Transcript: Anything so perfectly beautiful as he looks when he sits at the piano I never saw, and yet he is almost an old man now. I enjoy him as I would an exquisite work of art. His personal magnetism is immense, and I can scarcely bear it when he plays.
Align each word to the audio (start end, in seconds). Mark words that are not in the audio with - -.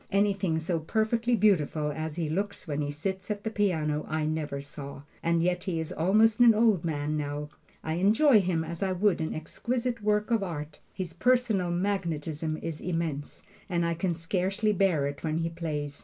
Anything 0.11 0.59
so 0.59 0.79
perfectly 0.79 1.35
beautiful 1.35 1.91
as 1.91 2.15
he 2.15 2.27
looks 2.27 2.67
when 2.67 2.81
he 2.81 2.89
sits 2.89 3.29
at 3.29 3.43
the 3.43 3.51
piano 3.51 4.03
I 4.09 4.25
never 4.25 4.59
saw, 4.59 5.03
and 5.21 5.43
yet 5.43 5.65
he 5.65 5.79
is 5.79 5.91
almost 5.91 6.39
an 6.39 6.55
old 6.55 6.83
man 6.83 7.15
now. 7.15 7.49
I 7.83 7.93
enjoy 7.93 8.41
him 8.41 8.63
as 8.63 8.81
I 8.81 8.93
would 8.93 9.21
an 9.21 9.35
exquisite 9.35 10.01
work 10.01 10.31
of 10.31 10.41
art. 10.41 10.79
His 10.91 11.13
personal 11.13 11.69
magnetism 11.69 12.57
is 12.63 12.81
immense, 12.81 13.45
and 13.69 13.85
I 13.85 13.93
can 13.93 14.15
scarcely 14.15 14.73
bear 14.73 15.05
it 15.05 15.23
when 15.23 15.37
he 15.37 15.49
plays. 15.49 15.99